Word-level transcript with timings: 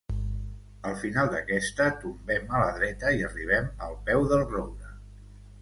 Al 0.91 0.95
final 1.01 1.29
d'aquesta, 1.33 1.87
tombem 2.05 2.49
a 2.55 2.63
la 2.63 2.73
dreta 2.81 3.15
i 3.19 3.23
arribem 3.31 3.71
al 3.89 3.97
peu 4.09 4.27
del 4.33 4.47
roure. 4.57 4.95